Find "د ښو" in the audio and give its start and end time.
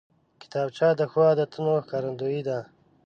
0.99-1.19